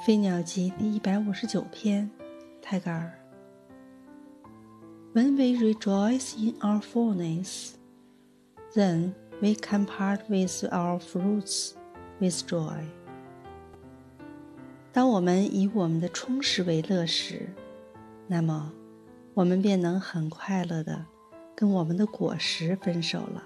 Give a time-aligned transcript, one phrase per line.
[0.00, 2.08] 飞鸟集第一百五十九篇
[2.62, 3.12] 泰戈尔
[5.12, 7.72] when we rejoice in our fullness
[8.74, 11.72] then we can part with our fruits
[12.20, 12.84] with joy
[14.92, 17.48] 当我们以我们的充实为乐时
[18.28, 18.72] 那么
[19.34, 21.04] 我们便能很快乐的
[21.56, 23.42] 跟我们的果实分手了